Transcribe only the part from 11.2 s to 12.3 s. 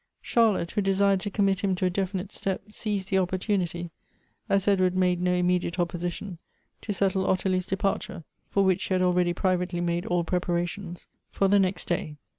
for the next day.